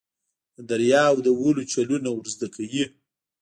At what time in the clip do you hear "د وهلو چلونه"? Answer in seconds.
1.25-2.09